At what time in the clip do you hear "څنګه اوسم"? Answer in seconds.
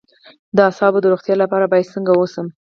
1.93-2.45